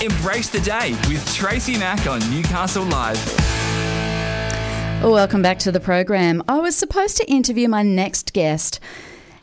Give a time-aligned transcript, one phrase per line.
[0.00, 3.18] Embrace the day with Tracy Mack on Newcastle Live.
[5.02, 6.40] Oh, welcome back to the program.
[6.46, 8.78] I was supposed to interview my next guest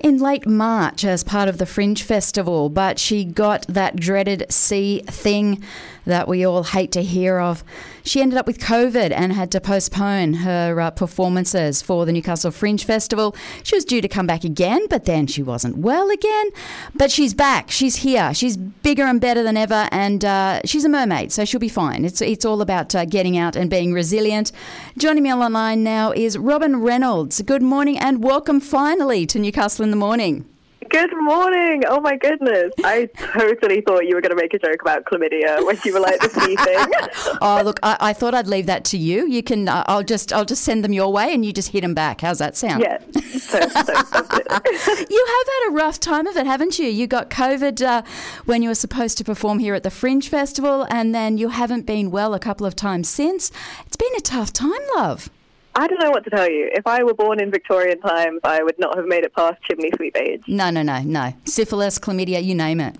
[0.00, 5.02] in late March as part of the Fringe Festival, but she got that dreaded C
[5.06, 5.62] thing
[6.04, 7.64] that we all hate to hear of.
[8.02, 12.50] She ended up with COVID and had to postpone her uh, performances for the Newcastle
[12.50, 13.34] Fringe Festival.
[13.62, 16.50] She was due to come back again, but then she wasn't well again.
[16.94, 17.70] But she's back.
[17.70, 18.32] She's here.
[18.34, 22.04] She's bigger and better than ever, and uh, she's a mermaid, so she'll be fine.
[22.04, 24.52] It's it's all about uh, getting out and being resilient.
[24.96, 27.42] Joining me online now is Robyn Reynolds.
[27.42, 30.49] Good morning and welcome finally to Newcastle in the morning.
[30.90, 31.84] Good morning.
[31.86, 32.72] Oh my goodness.
[32.82, 36.00] I totally thought you were going to make a joke about chlamydia when you were
[36.00, 37.38] like the ski thing.
[37.40, 39.24] oh, look, I, I, thought I'd leave that to you.
[39.28, 41.82] You can, uh, I'll just, I'll just send them your way, and you just hit
[41.82, 42.22] them back.
[42.22, 42.82] How's that sound?
[42.82, 42.98] Yeah.
[43.12, 43.92] So, so,
[45.10, 46.86] you have had a rough time of it, haven't you?
[46.86, 48.02] You got COVID uh,
[48.46, 51.86] when you were supposed to perform here at the Fringe Festival, and then you haven't
[51.86, 53.52] been well a couple of times since.
[53.86, 55.30] It's been a tough time, love.
[55.74, 56.68] I don't know what to tell you.
[56.72, 59.90] If I were born in Victorian times, I would not have made it past chimney
[59.96, 60.42] sweep age.
[60.48, 61.32] No, no, no, no.
[61.44, 62.96] Syphilis, chlamydia, you name it.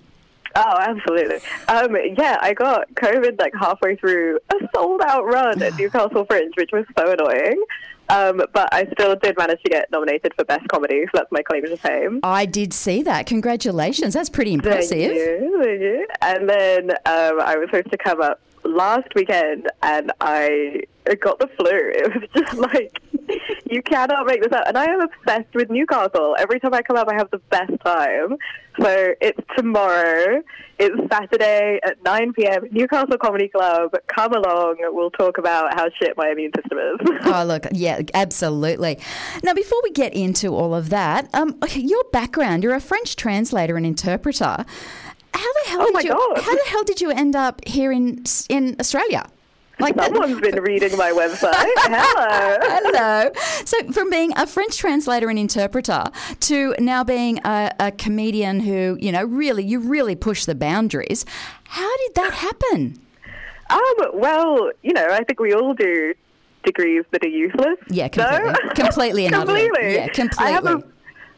[0.57, 1.39] Oh, absolutely.
[1.69, 6.53] Um, yeah, I got COVID like halfway through a sold out run at Newcastle Fringe,
[6.57, 7.62] which was so annoying.
[8.09, 11.43] Um, but I still did manage to get nominated for Best Comedy, so that's my
[11.43, 12.21] claim to fame.
[12.25, 13.27] I did see that.
[13.27, 14.15] Congratulations.
[14.15, 15.12] That's pretty impressive.
[15.12, 15.61] Thank you.
[15.62, 16.07] Thank you.
[16.21, 20.83] And then um, I was supposed to come up last weekend and I
[21.20, 21.70] got the flu.
[21.70, 23.01] It was just like,
[23.70, 24.65] you cannot make this up.
[24.67, 26.37] And I am obsessed with Newcastle.
[26.39, 28.37] Every time I come up, I have the best time.
[28.81, 30.43] So it's tomorrow.
[30.78, 32.65] It's Saturday at 9 p.m.
[32.71, 33.93] Newcastle Comedy Club.
[34.06, 34.77] Come along.
[34.93, 37.21] We'll talk about how shit my immune system is.
[37.27, 38.98] oh, look, yeah, absolutely.
[39.43, 43.77] Now, before we get into all of that, um, your background, you're a French translator
[43.77, 44.65] and interpreter.
[45.33, 46.11] How the hell oh did you?
[46.11, 46.39] God.
[46.43, 49.27] How the hell did you end up here in in Australia?
[49.81, 51.53] Like Someone's been reading my website.
[51.55, 52.59] Hello.
[52.92, 53.31] Hello.
[53.64, 56.05] So, from being a French translator and interpreter
[56.41, 61.25] to now being a, a, comedian who, you know, really, you really push the boundaries.
[61.65, 63.00] How did that happen?
[63.71, 66.15] Um, well, you know, I think we all do
[66.65, 67.78] degrees that are useless.
[67.88, 68.53] Yeah, completely.
[68.53, 68.75] No?
[68.75, 69.94] completely and completely.
[69.94, 70.47] Yeah, completely.
[70.47, 70.82] I have a,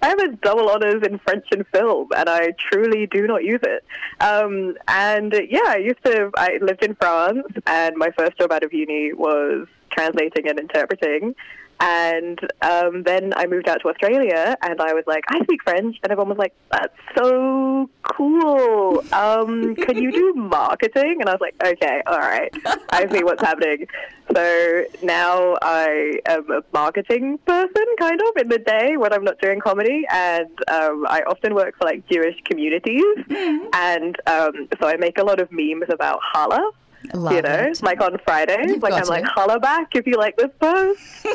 [0.03, 3.61] I have a double honours in French and film, and I truly do not use
[3.63, 3.85] it.
[4.21, 6.31] Um, and yeah, I used to.
[6.37, 11.37] I lived in France, and my first job out of uni was translating and interpreting.
[11.85, 15.97] And um, then I moved out to Australia, and I was like, I speak French,
[16.03, 19.03] and everyone was like, That's so cool.
[19.13, 21.17] Um, can you do marketing?
[21.21, 22.55] And I was like, Okay, all right,
[22.91, 23.89] I see what's happening.
[24.33, 29.41] So now I am a marketing person, kind of, in the day when I'm not
[29.41, 33.67] doing comedy, and um, I often work for like Jewish communities, Mm-hmm.
[33.75, 36.71] and um, so I make a lot of memes about challah.
[37.15, 37.83] Love you know, it.
[37.83, 41.01] like on Fridays, You've like I'm like holla back if you like this post.
[41.25, 41.35] Oh,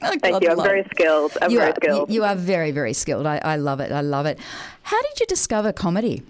[0.00, 0.50] Thank God, you.
[0.50, 1.32] I'm love very skilled.
[1.42, 2.10] I'm You very are, skilled.
[2.10, 3.26] you, are very, very skilled.
[3.26, 3.92] I, I love it.
[3.92, 4.38] I love it.
[4.82, 6.22] How did you discover comedy?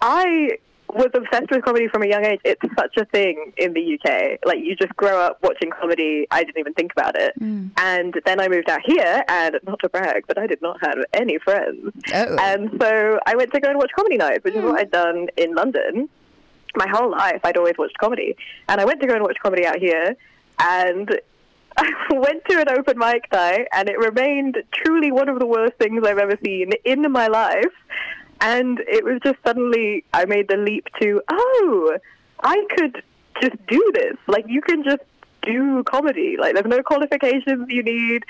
[0.00, 0.58] I
[0.88, 2.40] was obsessed with comedy from a young age.
[2.44, 4.38] It's such a thing in the UK.
[4.44, 6.26] Like you just grow up watching comedy.
[6.30, 7.38] I didn't even think about it.
[7.40, 7.70] Mm.
[7.78, 10.98] And then I moved out here, and not to brag, but I did not have
[11.12, 11.90] any friends.
[12.12, 12.36] Oh.
[12.40, 15.28] And so I went to go and watch comedy nights, which is what I'd done
[15.36, 16.08] in London.
[16.76, 18.36] My whole life, I'd always watched comedy,
[18.68, 20.16] and I went to go and watch comedy out here,
[20.58, 21.20] and
[21.76, 25.74] I went to an open mic night, and it remained truly one of the worst
[25.78, 27.72] things I've ever seen in my life.
[28.40, 31.96] And it was just suddenly I made the leap to, oh,
[32.42, 33.02] I could
[33.40, 34.16] just do this.
[34.26, 35.02] Like you can just
[35.42, 36.36] do comedy.
[36.38, 38.24] Like there's no qualifications you need.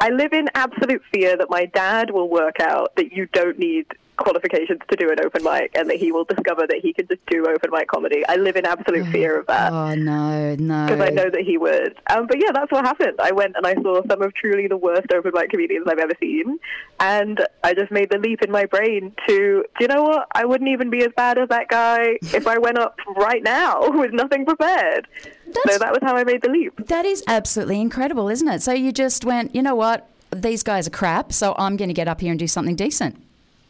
[0.00, 3.86] I live in absolute fear that my dad will work out that you don't need
[4.16, 7.24] qualifications to do an open mic and that he will discover that he can just
[7.26, 8.24] do open mic comedy.
[8.28, 10.86] I live in absolute fear of that Oh, no, no.
[10.86, 11.94] because I know that he would.
[12.10, 13.20] Um, but yeah, that's what happened.
[13.22, 16.14] I went and I saw some of truly the worst open mic comedians I've ever
[16.20, 16.58] seen,
[16.98, 19.34] and I just made the leap in my brain to,
[19.78, 20.26] do you know what?
[20.32, 23.82] I wouldn't even be as bad as that guy if I went up right now
[23.88, 25.06] with nothing prepared.
[25.46, 26.74] That's- so that was how I made the leap.
[26.88, 28.62] That is absolutely incredible, isn't it?
[28.62, 29.87] So you just went, you know what?
[29.88, 32.76] But these guys are crap, so I'm going to get up here and do something
[32.76, 33.16] decent.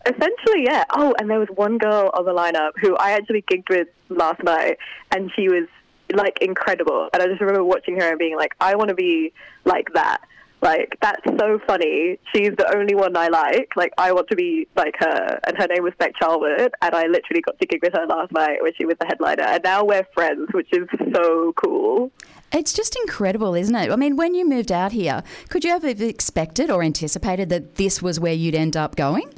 [0.04, 0.82] Essentially, yeah.
[0.90, 4.42] Oh, and there was one girl on the lineup who I actually gigged with last
[4.42, 4.78] night,
[5.12, 5.68] and she was
[6.12, 7.08] like incredible.
[7.12, 9.32] And I just remember watching her and being like, I want to be
[9.64, 10.18] like that.
[10.60, 12.18] Like that's so funny.
[12.34, 13.68] She's the only one I like.
[13.76, 15.38] Like I want to be like her.
[15.46, 18.32] And her name was Beck Charlwood, and I literally got to gig with her last
[18.32, 19.44] night when she was the headliner.
[19.44, 22.10] And now we're friends, which is so cool.
[22.52, 23.90] It's just incredible, isn't it?
[23.90, 28.00] I mean, when you moved out here, could you have expected or anticipated that this
[28.00, 29.32] was where you'd end up going?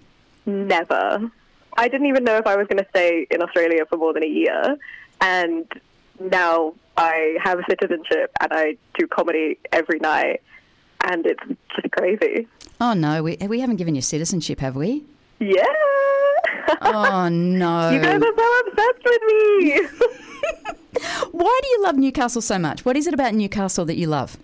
[0.47, 1.31] Never.
[1.77, 4.25] I didn't even know if I was going to stay in Australia for more than
[4.25, 4.77] a year,
[5.21, 5.67] and
[6.19, 10.43] now I have citizenship and I do comedy every night,
[11.03, 11.43] and it's
[11.75, 12.47] just crazy.
[12.81, 15.05] Oh no, we we haven't given you citizenship, have we?
[15.39, 15.65] Yeah.
[16.83, 17.91] Oh no.
[17.91, 19.81] you guys are so obsessed with me.
[21.33, 22.85] Why do you love Newcastle so much?
[22.85, 24.37] What is it about Newcastle that you love?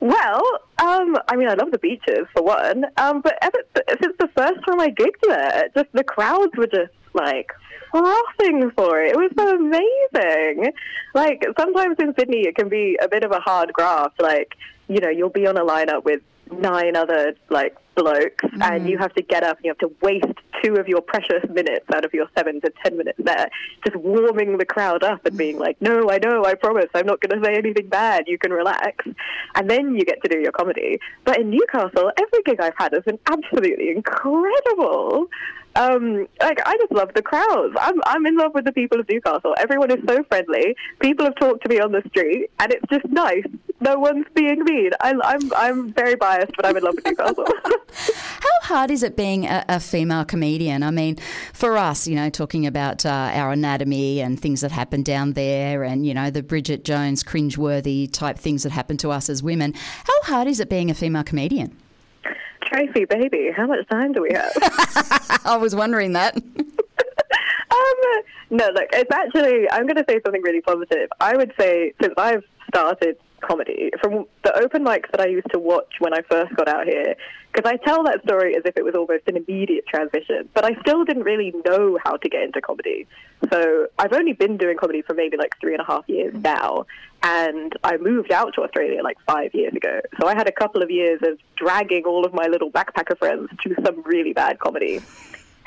[0.00, 0.42] Well,
[0.78, 3.58] um, I mean, I love the beaches for one, um, but ever
[4.00, 7.50] since the first time I gigged there, just the crowds were just like
[7.90, 9.12] frothing for it.
[9.12, 10.72] It was so amazing.
[11.14, 14.20] Like sometimes in Sydney, it can be a bit of a hard graft.
[14.20, 14.54] Like
[14.88, 16.20] you know, you'll be on a lineup with
[16.52, 20.26] nine other like blokes, and you have to get up and you have to waste
[20.62, 23.48] two of your precious minutes out of your seven to ten minutes there,
[23.84, 27.20] just warming the crowd up and being like, "No, I know, I promise, I'm not
[27.20, 28.24] going to say anything bad.
[28.26, 29.04] You can relax,"
[29.54, 31.00] and then you get to do your comedy.
[31.24, 35.28] But in Newcastle, every gig I've had has been absolutely incredible.
[35.76, 37.76] Um, like I just love the crowds.
[37.78, 39.54] I'm I'm in love with the people of Newcastle.
[39.58, 40.74] Everyone is so friendly.
[41.00, 43.44] People have talked to me on the street, and it's just nice.
[43.80, 44.90] No one's being mean.
[45.02, 47.46] I, I'm I'm very biased, but I'm in love with Newcastle.
[48.40, 50.82] How hard is it being a, a female comedian?
[50.82, 51.18] I mean,
[51.52, 55.82] for us, you know, talking about uh, our anatomy and things that happen down there,
[55.82, 59.74] and you know, the Bridget Jones cringeworthy type things that happen to us as women.
[59.74, 61.76] How hard is it being a female comedian?
[62.62, 64.52] Tracy, baby, how much time do we have?
[65.46, 66.36] I was wondering that.
[67.68, 71.10] Um, no, look, it's actually, I'm going to say something really positive.
[71.20, 75.58] I would say, since I've started comedy, from the open mics that I used to
[75.58, 77.16] watch when I first got out here,
[77.52, 80.78] because I tell that story as if it was almost an immediate transition, but I
[80.80, 83.06] still didn't really know how to get into comedy.
[83.52, 86.86] So I've only been doing comedy for maybe like three and a half years now,
[87.22, 90.00] and I moved out to Australia like five years ago.
[90.20, 93.48] So I had a couple of years of dragging all of my little backpacker friends
[93.62, 95.00] to some really bad comedy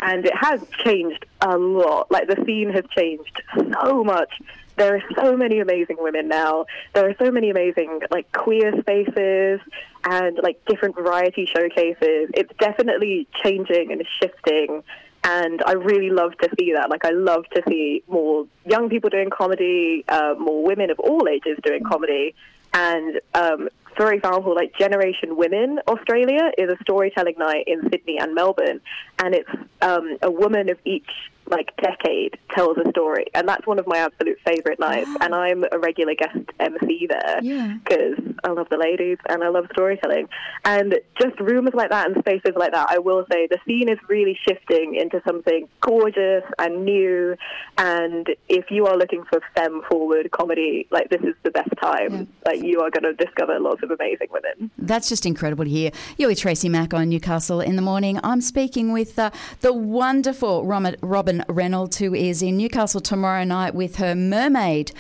[0.02, 2.12] and it has changed a lot.
[2.12, 3.42] Like the scene has changed
[3.74, 4.32] so much.
[4.78, 6.66] There are so many amazing women now.
[6.94, 9.60] There are so many amazing like queer spaces
[10.06, 12.30] and like different variety showcases.
[12.34, 14.84] It's definitely changing and shifting.
[15.24, 16.90] And I really love to see that.
[16.90, 21.28] Like, I love to see more young people doing comedy, uh, more women of all
[21.28, 22.34] ages doing comedy.
[22.74, 23.68] And um,
[24.00, 28.80] for example, like Generation Women Australia is a storytelling night in Sydney and Melbourne,
[29.22, 29.50] and it's
[29.82, 31.10] um, a woman of each
[31.50, 35.10] like decade tells a story, and that's one of my absolute favourite nights.
[35.22, 37.76] And I'm a regular guest MC there Yeah.
[37.84, 40.30] because I love the ladies and I love storytelling.
[40.66, 43.98] And just rooms like that and spaces like that, I will say the scene is
[44.08, 47.36] really shifting into something gorgeous and new.
[47.78, 52.28] And if you are looking for femme forward comedy, like this is the best time.
[52.46, 54.72] Like you are going to discover lots of amazing women.
[54.78, 55.92] That's just incredible to hear.
[56.18, 58.20] You're with Tracy Mack on Newcastle in the morning.
[58.24, 59.32] I'm speaking with uh,
[59.62, 64.92] the wonderful Robyn, Reynolds, who is in Newcastle tomorrow night with her Mermaid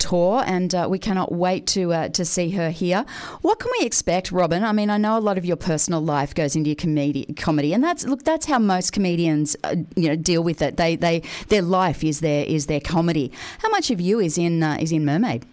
[0.00, 3.04] tour, and uh, we cannot wait to uh, to see her here.
[3.42, 4.64] What can we expect, Robyn?
[4.64, 7.72] I mean, I know a lot of your personal life goes into your comedy, comedy,
[7.72, 10.76] and that's look, that's how most comedians, uh, you know, deal with it.
[10.76, 13.30] They they their life is their is their comedy.
[13.58, 15.46] How much of you is in uh, is in Mermaid?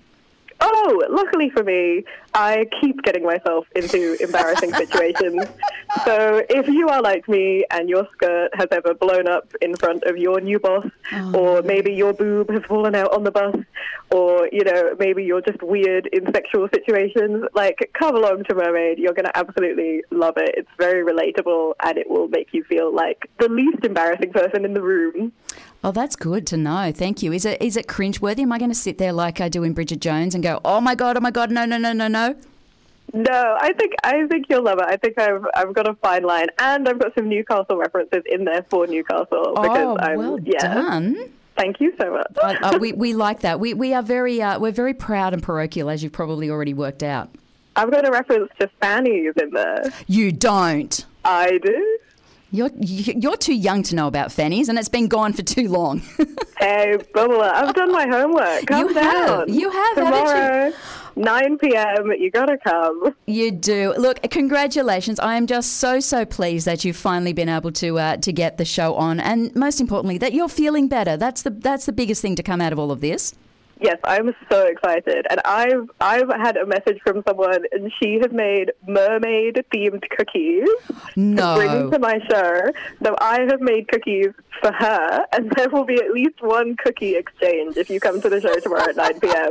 [0.60, 5.46] Oh, luckily for me, I keep getting myself into embarrassing situations.
[6.04, 10.04] So if you are like me and your skirt has ever blown up in front
[10.04, 13.56] of your new boss, oh, or maybe your boob has fallen out on the bus,
[14.12, 19.00] or, you know, maybe you're just weird in sexual situations, like, come along to Mermaid.
[19.00, 20.56] You're going to absolutely love it.
[20.58, 24.74] It's very relatable and it will make you feel like the least embarrassing person in
[24.74, 25.32] the room.
[25.84, 26.92] Oh, that's good to know.
[26.94, 27.32] Thank you.
[27.32, 28.40] Is it is it cringeworthy?
[28.40, 30.82] Am I going to sit there like I do in Bridget Jones and go, "Oh
[30.82, 32.36] my god, oh my god, no, no, no, no, no"?
[33.14, 34.86] No, I think I think you'll love it.
[34.88, 38.44] I think I've I've got a fine line, and I've got some Newcastle references in
[38.44, 40.74] there for Newcastle because oh, I'm well yeah.
[40.74, 41.32] done.
[41.56, 42.32] Thank you so much.
[42.42, 43.60] Uh, uh, we, we like that.
[43.60, 47.02] We, we are very uh, we're very proud and parochial, as you've probably already worked
[47.02, 47.30] out.
[47.76, 49.92] I've got a reference to fannies in there.
[50.08, 51.06] You don't.
[51.24, 52.00] I do.
[52.52, 56.02] You're you're too young to know about fannies, and it's been gone for too long.
[56.60, 58.66] Hey, Bubba, I've done my homework.
[58.66, 59.28] Come You have.
[59.48, 59.54] down.
[59.54, 60.04] You have, you?
[60.06, 60.74] Tomorrow,
[61.16, 62.12] 9 p.m.
[62.18, 63.14] You gotta come.
[63.28, 63.94] you do.
[63.96, 65.20] Look, congratulations!
[65.20, 68.58] I am just so so pleased that you've finally been able to uh, to get
[68.58, 71.16] the show on, and most importantly, that you're feeling better.
[71.16, 73.36] That's the that's the biggest thing to come out of all of this.
[73.80, 78.32] Yes, I'm so excited, and I've I've had a message from someone, and she has
[78.32, 80.68] made mermaid themed cookies
[81.16, 81.56] No.
[81.60, 82.62] to bring to my show.
[83.04, 84.30] So I have made cookies
[84.62, 88.30] for her, and there will be at least one cookie exchange if you come to
[88.30, 89.50] the show tomorrow at 9 p.m.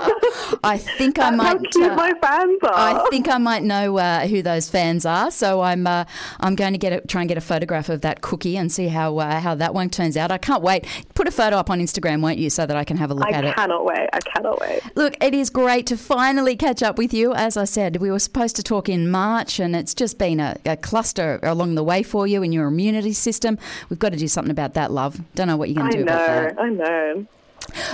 [0.64, 1.70] I think I That's how might.
[1.70, 2.74] cute uh, my fans are.
[3.04, 6.04] I think I might know uh, who those fans are, so I'm uh,
[6.40, 8.88] I'm going to get a, try and get a photograph of that cookie and see
[8.88, 10.32] how uh, how that one turns out.
[10.32, 10.84] I can't wait.
[11.14, 13.28] Put a photo up on Instagram, won't you, so that I can have a look
[13.28, 13.48] I at it.
[13.50, 14.08] I cannot wait.
[14.16, 14.80] I cannot wait.
[14.94, 17.34] Look, it is great to finally catch up with you.
[17.34, 20.56] As I said, we were supposed to talk in March, and it's just been a,
[20.64, 23.58] a cluster along the way for you in your immunity system.
[23.90, 25.20] We've got to do something about that, love.
[25.34, 26.42] Don't know what you're going to do about know.
[26.48, 26.58] that.
[26.58, 27.26] I know.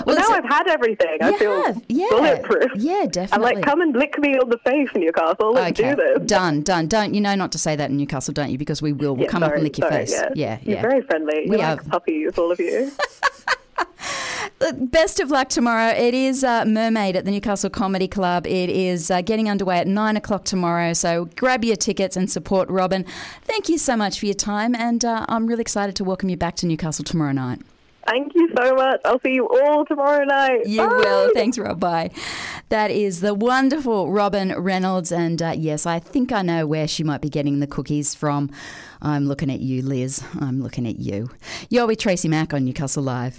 [0.07, 1.17] Well, Well, now I've had everything.
[1.23, 2.07] I feel have, yeah.
[2.11, 2.73] bulletproof.
[2.77, 3.29] Yeah, definitely.
[3.33, 5.53] I'm like, come and lick me on the face, in Newcastle.
[5.53, 6.27] Let's okay, do this.
[6.27, 6.89] done, done.
[6.89, 8.59] Don't you know not to say that in Newcastle, don't you?
[8.59, 9.15] Because we will.
[9.17, 10.13] We'll Yeah, come up and sorry, lick your sorry, face.
[10.35, 11.47] Yeah, yeah, You're very friendly.
[11.49, 11.77] We You're are.
[11.77, 12.93] like puppies, all of you.
[14.71, 15.89] Best of luck tomorrow.
[15.91, 18.47] It is uh, Mermaid at the Newcastle Comedy Club.
[18.47, 20.93] It is uh, getting underway at nine o'clock tomorrow.
[20.93, 23.05] So grab your tickets and support Robyn.
[23.43, 26.37] Thank you so much for your time, and uh, I'm really excited to welcome you
[26.37, 27.61] back to Newcastle tomorrow night.
[28.07, 29.01] Thank you so much.
[29.05, 30.67] I'll see you all tomorrow night.
[30.67, 30.97] You Bye.
[30.97, 31.31] will.
[31.35, 31.81] Thanks, Rob.
[31.81, 32.11] Bye.
[32.69, 35.13] That is the wonderful Robyn Reynolds.
[35.13, 38.51] And uh, yes, I think I know where she might be getting the cookies from.
[39.01, 40.23] I'm looking at you, Liz.
[40.41, 41.31] I'm looking at you.
[41.69, 43.39] You're with Tracy Mack on Newcastle Live.